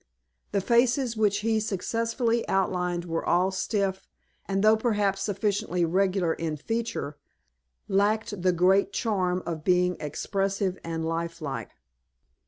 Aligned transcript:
The 0.51 0.61
faces 0.61 1.15
which 1.15 1.41
he 1.41 1.59
successively 1.59 2.41
outlined 2.49 3.05
were 3.05 3.23
all 3.23 3.51
stiff, 3.51 4.07
and 4.47 4.63
though 4.63 4.75
perhaps 4.75 5.21
sufficiently 5.21 5.85
regular 5.85 6.33
in 6.33 6.57
feature, 6.57 7.19
lacked 7.87 8.41
the 8.41 8.51
great 8.51 8.93
charm 8.93 9.43
of 9.45 9.63
being 9.63 9.97
expressive 9.99 10.79
and 10.83 11.05
life 11.05 11.39
like. 11.39 11.69